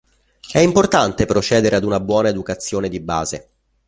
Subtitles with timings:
[0.51, 3.47] È importante procedere ad una buona educazione di base.